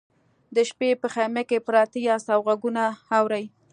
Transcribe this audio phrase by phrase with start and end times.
[0.55, 2.83] د شپې په خیمه کې پراته یاست او غږونه
[3.17, 3.45] اورئ